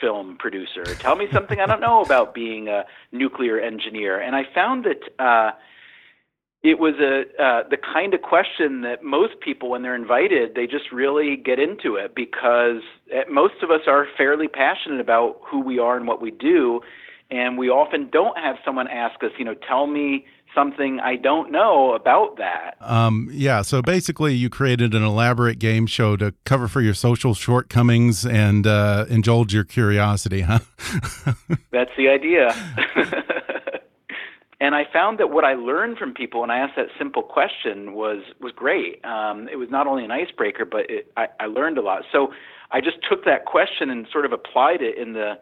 [0.00, 0.94] film producer.
[0.94, 5.22] Tell me something I don't know about being a nuclear engineer." And I found that
[5.24, 5.52] uh
[6.64, 10.66] it was a uh, the kind of question that most people, when they're invited, they
[10.66, 12.80] just really get into it because
[13.12, 16.80] eh, most of us are fairly passionate about who we are and what we do,
[17.30, 21.50] and we often don't have someone ask us, you know, tell me something I don't
[21.50, 22.76] know about that.
[22.80, 27.34] Um, yeah, so basically, you created an elaborate game show to cover for your social
[27.34, 30.60] shortcomings and uh, indulge your curiosity, huh?
[31.70, 32.54] That's the idea.
[34.60, 37.94] and I found that what I learned from people when I asked that simple question
[37.94, 39.04] was was great.
[39.04, 42.02] Um, it was not only an icebreaker, but it, I, I learned a lot.
[42.12, 42.32] So
[42.70, 45.34] I just took that question and sort of applied it in the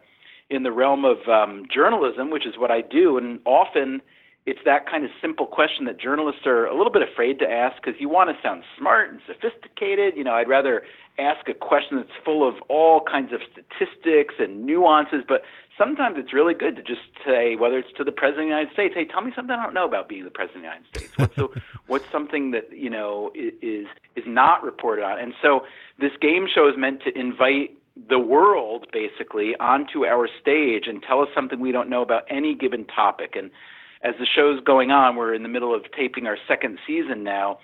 [0.50, 4.02] in the realm of um, journalism, which is what I do, and often
[4.44, 7.80] it's that kind of simple question that journalists are a little bit afraid to ask
[7.80, 10.14] because you want to sound smart and sophisticated.
[10.16, 10.82] You know, I'd rather
[11.18, 15.42] ask a question that's full of all kinds of statistics and nuances, but
[15.78, 18.72] sometimes it's really good to just say, whether it's to the President of the United
[18.72, 20.88] States, hey, tell me something I don't know about being the President of the United
[20.88, 21.18] States.
[21.18, 21.52] What's, so,
[21.86, 25.20] what's something that, you know, is, is not reported on?
[25.20, 25.60] And so
[26.00, 27.76] this game show is meant to invite
[28.08, 32.54] the world basically onto our stage and tell us something we don't know about any
[32.54, 33.36] given topic.
[33.36, 33.50] And
[34.02, 37.58] as the show's going on, we're in the middle of taping our second season now.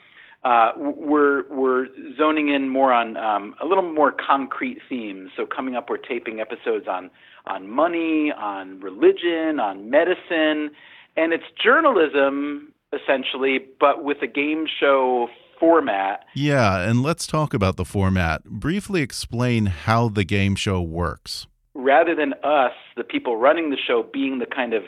[0.45, 5.31] Uh, we're we're zoning in more on um, a little more concrete themes.
[5.37, 7.11] So coming up, we're taping episodes on
[7.47, 10.71] on money, on religion, on medicine,
[11.17, 16.25] and it's journalism essentially, but with a game show format.
[16.35, 18.45] Yeah, and let's talk about the format.
[18.45, 21.47] Briefly explain how the game show works.
[21.75, 24.85] Rather than us, the people running the show, being the kind of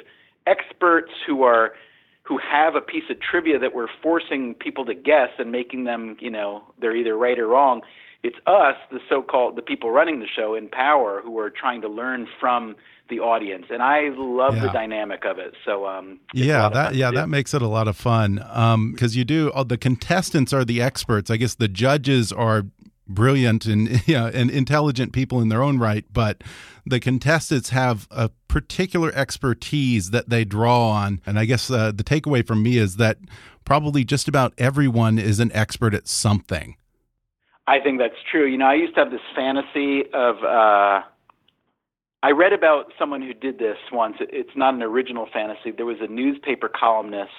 [0.50, 1.72] experts who are
[2.24, 6.16] who have a piece of trivia that we're forcing people to guess and making them,
[6.20, 7.80] you know, they're either right or wrong.
[8.22, 11.88] It's us, the so-called the people running the show in power, who are trying to
[11.88, 12.76] learn from
[13.08, 14.66] the audience, and I love yeah.
[14.66, 15.54] the dynamic of it.
[15.64, 19.24] So, um, yeah, that yeah, that makes it a lot of fun because um, you
[19.24, 19.50] do.
[19.52, 21.30] Uh, the contestants are the experts.
[21.30, 22.66] I guess the judges are
[23.14, 26.42] brilliant and yeah, and intelligent people in their own right, but
[26.86, 31.20] the contestants have a particular expertise that they draw on.
[31.26, 33.18] And I guess uh, the takeaway from me is that
[33.64, 36.76] probably just about everyone is an expert at something.
[37.66, 38.46] I think that's true.
[38.46, 40.36] You know, I used to have this fantasy of.
[40.42, 41.02] Uh,
[42.22, 44.16] I read about someone who did this once.
[44.20, 45.70] It's not an original fantasy.
[45.70, 47.30] There was a newspaper columnist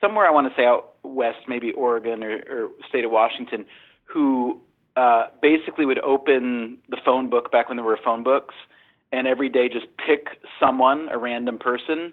[0.00, 3.64] somewhere I want to say out west, maybe Oregon or, or state of Washington,
[4.04, 4.60] who
[4.96, 8.54] uh, basically would open the phone book back when there were phone books,
[9.12, 12.12] and every day just pick someone, a random person,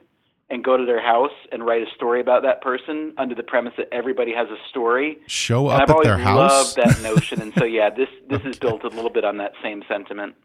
[0.49, 3.73] and go to their house and write a story about that person under the premise
[3.77, 5.17] that everybody has a story.
[5.27, 6.27] Show up at their house.
[6.27, 8.49] I've always loved that notion, and so yeah, this this okay.
[8.49, 10.35] is built a little bit on that same sentiment.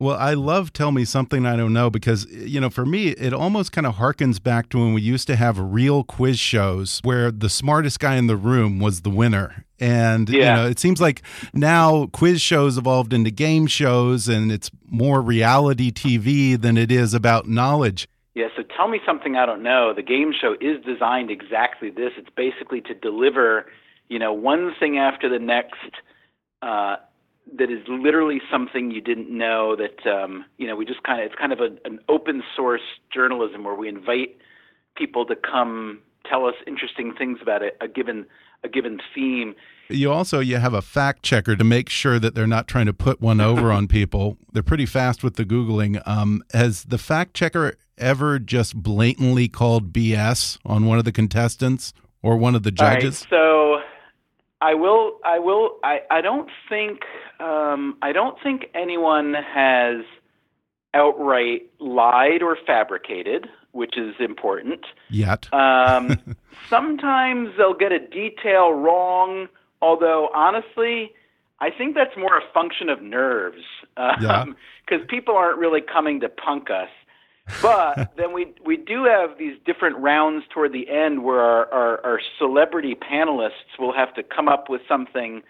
[0.00, 3.32] Well, I love Tell Me Something I Don't Know because, you know, for me, it
[3.32, 7.32] almost kind of harkens back to when we used to have real quiz shows where
[7.32, 9.64] the smartest guy in the room was the winner.
[9.80, 10.38] And, yeah.
[10.38, 15.20] you know, it seems like now quiz shows evolved into game shows and it's more
[15.20, 18.08] reality TV than it is about knowledge.
[18.36, 22.12] Yeah, so Tell Me Something I Don't Know, the game show is designed exactly this.
[22.16, 23.66] It's basically to deliver,
[24.08, 25.74] you know, one thing after the next.
[26.62, 26.96] Uh,
[27.56, 31.26] that is literally something you didn't know that um, you know we just kind of
[31.26, 32.82] it's kind of a, an open source
[33.12, 34.36] journalism where we invite
[34.96, 38.26] people to come tell us interesting things about a, a given
[38.64, 39.54] a given theme.
[39.88, 42.92] You also you have a fact checker to make sure that they're not trying to
[42.92, 44.36] put one over on people.
[44.52, 46.06] They're pretty fast with the googling.
[46.06, 51.92] Um, has the fact checker ever just blatantly called bs on one of the contestants
[52.22, 53.26] or one of the judges?
[53.28, 53.57] so
[54.60, 55.18] I will.
[55.24, 55.76] I will.
[55.84, 56.00] I.
[56.10, 57.00] I don't think.
[57.40, 60.04] Um, I don't think anyone has
[60.94, 64.86] outright lied or fabricated, which is important.
[65.10, 65.52] Yet.
[65.52, 66.18] um,
[66.68, 69.48] sometimes they'll get a detail wrong.
[69.80, 71.12] Although honestly,
[71.60, 73.62] I think that's more a function of nerves.
[73.96, 74.56] Because um,
[74.90, 74.98] yeah.
[75.08, 76.88] people aren't really coming to punk us
[77.62, 82.06] but then we we do have these different rounds toward the end where our, our,
[82.06, 85.42] our celebrity panelists will have to come up with something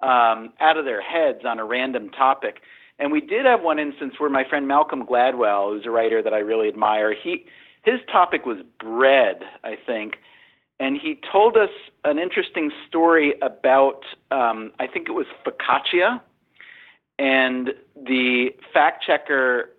[0.00, 2.60] um, out of their heads on a random topic.
[2.98, 6.32] And we did have one instance where my friend Malcolm Gladwell, who's a writer that
[6.32, 7.46] I really admire, he
[7.84, 10.16] his topic was bread, I think,
[10.80, 11.70] and he told us
[12.04, 16.20] an interesting story about um, I think it was focaccia,
[17.18, 19.70] and the fact checker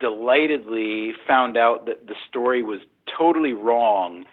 [0.00, 2.80] delightedly found out that the story was
[3.18, 4.24] totally wrong.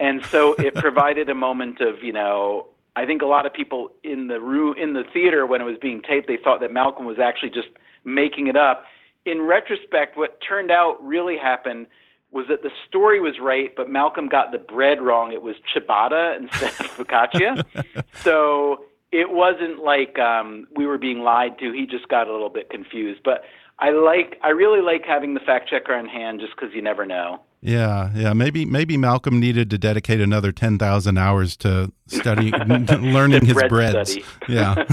[0.00, 2.66] And so it provided a moment of, you know,
[2.96, 5.76] I think a lot of people in the room in the theater when it was
[5.80, 7.68] being taped, they thought that Malcolm was actually just
[8.04, 8.84] making it up.
[9.24, 11.86] In retrospect, what turned out really happened
[12.30, 15.32] was that the story was right, but Malcolm got the bread wrong.
[15.32, 17.64] It was ciabatta instead of focaccia.
[18.14, 21.72] so it wasn't like um, we were being lied to.
[21.72, 23.20] He just got a little bit confused.
[23.24, 23.44] But
[23.80, 27.06] I like I really like having the fact checker on hand just because you never
[27.06, 27.40] know.
[27.60, 28.32] Yeah, yeah.
[28.32, 32.50] Maybe maybe Malcolm needed to dedicate another ten thousand hours to study,
[32.98, 34.12] learning his bread breads.
[34.12, 34.24] study.
[34.48, 34.84] Yeah.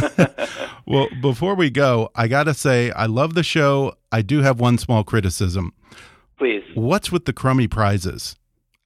[0.88, 3.94] well, before we go, I gotta say I love the show.
[4.12, 5.74] I do have one small criticism.
[6.38, 6.64] Please.
[6.74, 8.36] What's with the crummy prizes?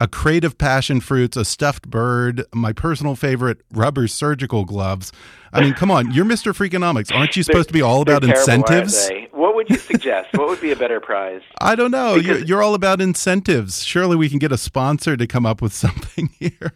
[0.02, 5.12] A crate of passion fruits, a stuffed bird, my personal favorite, rubber surgical gloves.
[5.52, 6.54] I mean, come on, you're Mr.
[6.54, 7.14] Freakonomics.
[7.14, 9.10] Aren't you supposed to be all about terrible, incentives?
[9.32, 10.30] What would you suggest?
[10.34, 11.41] what would be a better prize?
[11.60, 12.16] I don't know.
[12.16, 13.84] You're, you're all about incentives.
[13.84, 16.74] Surely we can get a sponsor to come up with something here.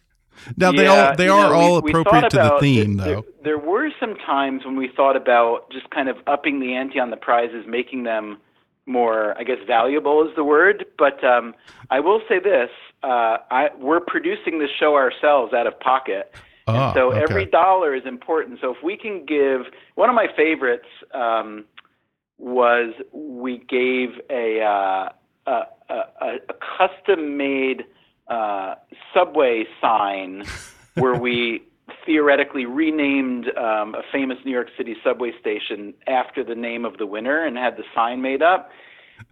[0.57, 3.05] Now they all they are know, all we- we appropriate thought to the theme, there,
[3.07, 3.21] though.
[3.21, 6.99] There, there were some times when we thought about just kind of upping the ante
[6.99, 8.37] on the prizes, making them
[8.85, 10.85] more, I guess, valuable is the word.
[10.97, 11.55] But um,
[11.89, 12.69] I will say this:
[13.03, 16.33] uh, I, we're producing this show ourselves out of pocket.
[16.65, 17.21] And so okay.
[17.21, 18.59] every dollar is important.
[18.61, 19.61] So if we can give
[19.95, 21.65] one of my favorites um,
[22.37, 25.09] was we gave a uh,
[25.45, 27.83] a, a, a custom made
[28.27, 28.75] uh,
[29.13, 30.43] subway sign
[30.95, 31.63] where we
[32.05, 37.05] theoretically renamed um, a famous New York City subway station after the name of the
[37.05, 38.69] winner and had the sign made up.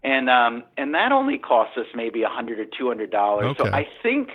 [0.03, 3.55] And um, and that only costs us maybe a hundred or two hundred dollars.
[3.57, 4.29] So I think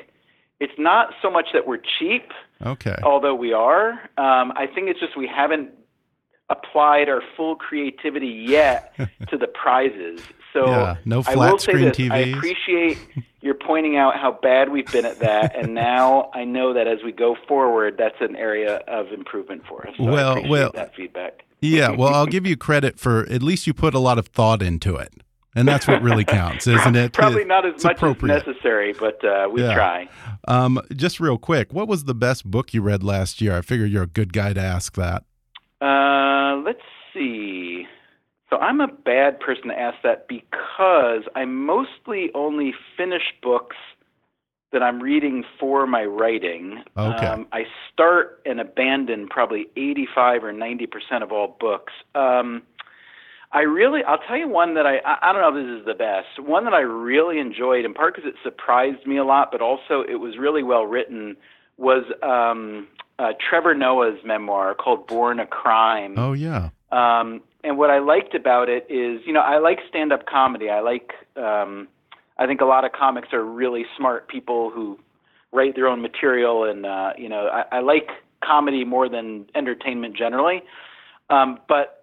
[0.61, 2.31] it's not so much that we're cheap,
[2.65, 2.97] Okay.
[3.03, 3.91] although we are.
[4.17, 5.71] Um, I think it's just we haven't
[6.49, 8.95] applied our full creativity yet
[9.29, 10.21] to the prizes.
[10.53, 12.99] So Yeah, no I will flat say screen this, I appreciate
[13.43, 16.99] you're pointing out how bad we've been at that, and now I know that as
[17.05, 19.95] we go forward, that's an area of improvement for us.
[19.99, 21.43] So Well, well, that feedback.
[21.61, 24.63] Yeah, well, I'll give you credit for at least you put a lot of thought
[24.63, 25.13] into it.
[25.57, 27.13] And that's what really counts, isn't it?
[27.15, 29.75] Probably It- not as much as necessary, but uh, we Yeah.
[29.75, 30.09] try.
[30.47, 33.57] Um, just real quick, what was the best book you read last year?
[33.57, 35.25] I figure you're a good guy to ask that.
[35.81, 36.83] Uh, let's
[37.13, 37.87] see.
[38.51, 43.77] So I'm a bad person to ask that because I mostly only finish books
[44.73, 46.83] that I'm reading for my writing.
[46.97, 47.27] Okay.
[47.27, 51.93] Um, I start and abandon probably 85 or 90 percent of all books.
[52.15, 52.63] Um,
[53.53, 55.95] I really, I'll tell you one that I, I don't know if this is the
[55.95, 56.47] best.
[56.47, 60.03] One that I really enjoyed, in part because it surprised me a lot, but also
[60.09, 61.37] it was really well written,
[61.79, 62.89] was um,
[63.19, 66.15] uh, Trevor Noah's memoir called Born a Crime.
[66.19, 66.71] Oh yeah.
[66.93, 70.69] Um, and what I liked about it is, you know, I like stand-up comedy.
[70.71, 71.89] I like, um,
[72.39, 74.99] I think a lot of comics are really smart people who
[75.53, 78.11] write their own material, and uh, you know, I, I like
[78.45, 80.63] comedy more than entertainment generally.
[81.31, 81.96] Um, but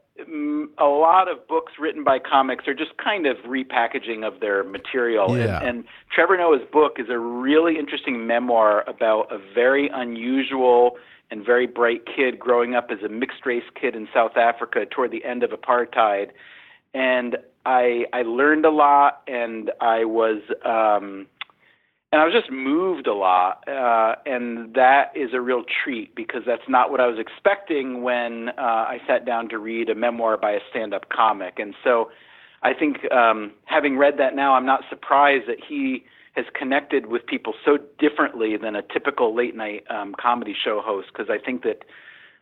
[0.77, 5.35] a lot of books written by comics are just kind of repackaging of their material.
[5.37, 5.57] Yeah.
[5.57, 5.83] And, and
[6.13, 10.97] Trevor Noah's book is a really interesting memoir about a very unusual
[11.31, 15.11] and very bright kid growing up as a mixed race kid in South Africa toward
[15.11, 16.29] the end of apartheid.
[16.93, 21.25] And I I learned a lot, and I was um,
[22.13, 26.43] and I was just moved a lot, uh, and that is a real treat because
[26.45, 30.37] that's not what I was expecting when uh, I sat down to read a memoir
[30.37, 31.57] by a stand-up comic.
[31.57, 32.11] And so,
[32.61, 36.05] I think um, having read that now, I'm not surprised that he
[36.35, 41.07] has connected with people so differently than a typical late-night um, comedy show host.
[41.11, 41.79] Because I think that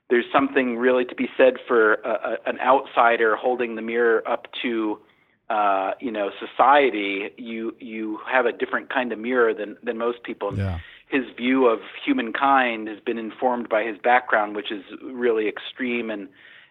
[0.09, 4.47] there's something really to be said for a, a, an outsider holding the mirror up
[4.63, 4.99] to
[5.51, 7.29] uh, you know society.
[7.37, 10.57] You you have a different kind of mirror than than most people.
[10.57, 10.79] Yeah.
[11.09, 16.29] His view of humankind has been informed by his background, which is really extreme and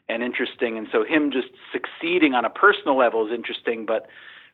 [0.09, 0.79] and interesting.
[0.79, 4.07] And so him just succeeding on a personal level is interesting, but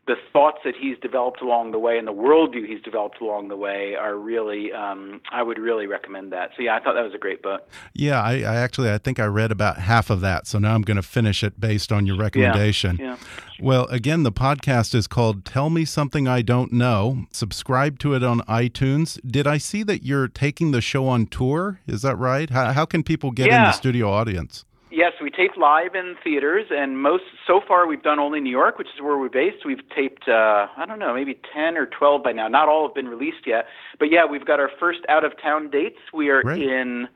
[0.07, 3.57] the thoughts that he's developed along the way and the worldview he's developed along the
[3.57, 6.51] way are really um, I would really recommend that.
[6.57, 7.69] So yeah, I thought that was a great book.
[7.93, 10.83] Yeah, I, I actually I think I read about half of that, so now I'm
[10.83, 12.99] going to finish it based on your recommendation.
[13.01, 13.07] Yeah.
[13.07, 13.17] yeah.
[13.61, 18.23] Well, again, the podcast is called "Tell Me Something I Don't Know." Subscribe to it
[18.23, 19.19] on iTunes.
[19.29, 21.81] Did I see that you're taking the show on tour?
[21.87, 22.49] Is that right?
[22.51, 24.65] How, how can people get in the studio audience?
[24.97, 28.79] Yes, we tape live in theaters, and most so far we've done only New York,
[28.79, 29.67] which is where we're based.
[29.67, 32.49] We've taped, uh, I don't know, maybe ten or twelve by now.
[32.49, 33.67] Not all have been released yet,
[33.99, 35.99] but yeah, we've got our first out of town dates.
[36.15, 36.63] We are Great.
[36.63, 37.09] in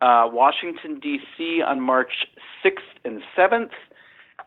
[0.00, 1.60] uh, Washington D.C.
[1.60, 2.26] on March
[2.62, 3.72] sixth and seventh,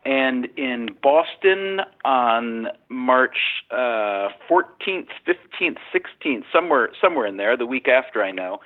[0.04, 3.38] and in Boston on March
[3.70, 7.56] uh, fourteenth, fifteenth, sixteenth, somewhere somewhere in there.
[7.56, 8.58] The week after, I know.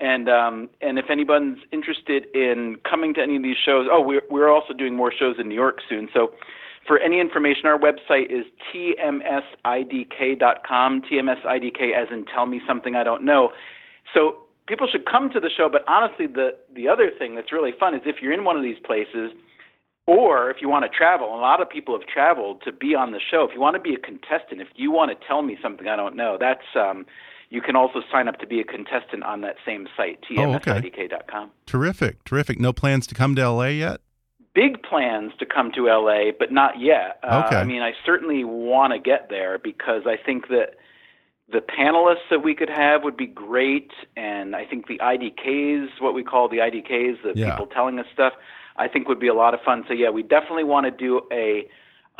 [0.00, 4.22] And um, and if anyone's interested in coming to any of these shows, oh, we're
[4.30, 6.08] we're also doing more shows in New York soon.
[6.14, 6.32] So,
[6.86, 9.42] for any information, our website is tmsidk.com.
[11.02, 13.50] TMSIDK, as in tell me something I don't know.
[14.14, 14.36] So
[14.68, 15.68] people should come to the show.
[15.70, 18.62] But honestly, the the other thing that's really fun is if you're in one of
[18.62, 19.32] these places,
[20.06, 23.10] or if you want to travel, a lot of people have traveled to be on
[23.10, 23.44] the show.
[23.48, 25.96] If you want to be a contestant, if you want to tell me something I
[25.96, 27.04] don't know, that's um,
[27.50, 31.50] you can also sign up to be a contestant on that same site, tmsidk.com.
[31.50, 32.60] Oh, terrific, terrific.
[32.60, 34.00] No plans to come to LA yet?
[34.54, 37.20] Big plans to come to LA, but not yet.
[37.22, 37.56] Uh, okay.
[37.56, 40.74] I mean, I certainly want to get there because I think that
[41.50, 46.14] the panelists that we could have would be great, and I think the IDKs, what
[46.14, 47.52] we call the IDKs, the yeah.
[47.52, 48.34] people telling us stuff,
[48.76, 49.84] I think would be a lot of fun.
[49.88, 51.68] So yeah, we definitely want to do a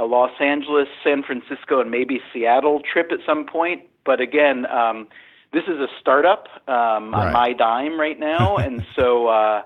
[0.01, 3.83] a Los Angeles, San Francisco, and maybe Seattle trip at some point.
[4.05, 5.09] But again, um,
[5.53, 7.27] this is a startup um, right.
[7.27, 9.29] on my dime right now, and so.
[9.29, 9.63] Uh,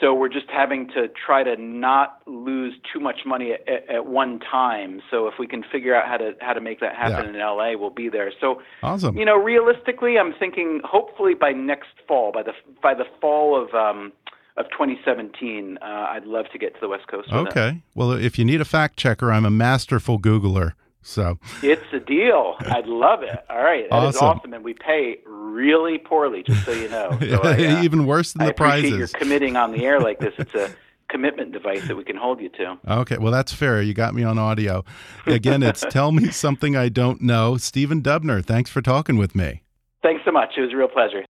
[0.00, 4.40] so we're just having to try to not lose too much money at, at, one
[4.40, 5.00] time.
[5.10, 7.50] So if we can figure out how to how to make that happen yeah.
[7.50, 8.30] in LA, we'll be there.
[8.38, 9.16] So awesome.
[9.16, 12.52] You know, realistically, I'm thinking hopefully by next fall, by the
[12.82, 14.12] by the fall of um,
[14.58, 17.28] of 2017, uh, I'd love to get to the West Coast.
[17.32, 17.82] okay.
[17.94, 20.72] Well, if you need a fact checker, I'm a masterful Googler.
[21.06, 22.56] So it's a deal.
[22.58, 23.38] I'd love it.
[23.48, 24.08] All right, that awesome.
[24.08, 27.16] is awesome, and we pay really poorly, just so you know.
[27.20, 28.90] So I, uh, Even worse than I the prizes.
[28.90, 30.34] You're committing on the air like this.
[30.36, 30.74] It's a
[31.08, 32.76] commitment device that we can hold you to.
[32.88, 33.80] Okay, well that's fair.
[33.80, 34.84] You got me on audio.
[35.26, 37.56] Again, it's tell me something I don't know.
[37.56, 39.62] Stephen Dubner, thanks for talking with me.
[40.02, 40.54] Thanks so much.
[40.56, 41.24] It was a real pleasure.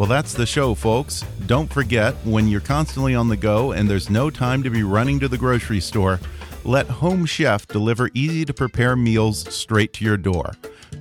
[0.00, 1.26] Well, that's the show, folks.
[1.46, 5.20] Don't forget, when you're constantly on the go and there's no time to be running
[5.20, 6.18] to the grocery store,
[6.64, 10.52] let Home Chef deliver easy to prepare meals straight to your door.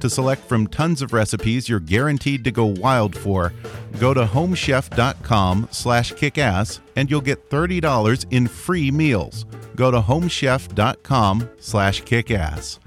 [0.01, 3.53] To select from tons of recipes you're guaranteed to go wild for,
[4.01, 9.45] go to homechef.com slash kickass and you'll get $30 in free meals.
[9.77, 12.79] Go to homechef.com/kickass.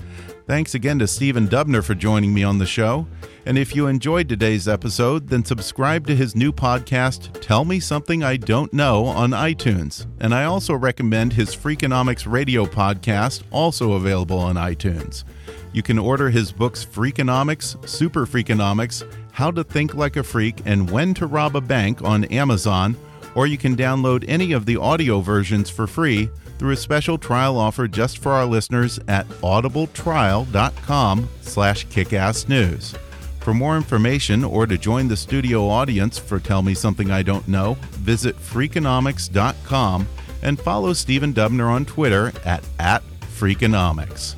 [0.47, 3.07] Thanks again to Stephen Dubner for joining me on the show.
[3.47, 8.25] And if you enjoyed today's episode, then subscribe to his new podcast, Tell Me Something
[8.25, 10.07] I Don't Know, on iTunes.
[10.19, 15.23] And I also recommend his Freakonomics radio podcast, also available on iTunes.
[15.73, 20.91] You can order his books Freakonomics, Super Freakonomics, How to Think Like a Freak, and
[20.91, 22.97] When to Rob a Bank on Amazon,
[23.37, 26.29] or you can download any of the audio versions for free
[26.59, 32.97] through a special trial offer just for our listeners at audibletrial.com slash kickassnews.
[33.41, 37.49] For more information or to join the studio audience for Tell Me Something I Don't
[37.49, 40.07] Know, visit Freakonomics.com
[40.43, 44.37] and follow Stephen Dubner on Twitter at, at Freakonomics.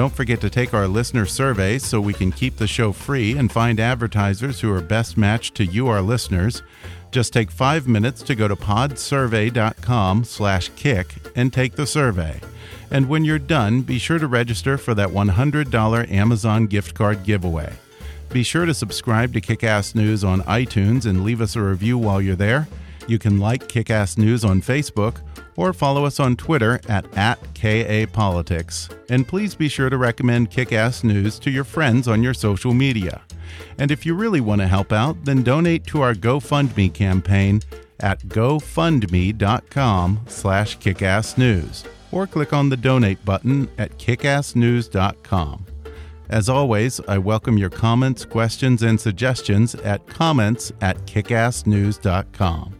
[0.00, 3.52] Don't forget to take our listener survey so we can keep the show free and
[3.52, 6.62] find advertisers who are best matched to you, our listeners.
[7.10, 12.40] Just take five minutes to go to podsurvey.com slash kick and take the survey.
[12.90, 17.74] And when you're done, be sure to register for that $100 Amazon gift card giveaway.
[18.30, 22.22] Be sure to subscribe to Kickass News on iTunes and leave us a review while
[22.22, 22.68] you're there.
[23.10, 25.16] You can like Kickass News on Facebook
[25.56, 28.96] or follow us on Twitter at, at KAPolitics.
[29.08, 33.22] And please be sure to recommend Kickass News to your friends on your social media.
[33.78, 37.62] And if you really want to help out, then donate to our GoFundMe campaign
[37.98, 45.66] at gofundme.com slash kickassnews or click on the donate button at kickassnews.com.
[46.28, 52.79] As always, I welcome your comments, questions, and suggestions at comments at kickassnews.com.